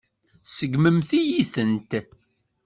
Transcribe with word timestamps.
Tseggmem-iyi-tent. 0.45 1.91